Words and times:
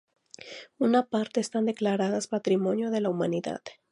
Una 0.79 1.05
parte 1.05 1.39
están 1.39 1.67
declaradas 1.67 2.25
Patrimonio 2.25 2.89
de 2.89 3.01
la 3.01 3.11
Humanidad. 3.11 3.61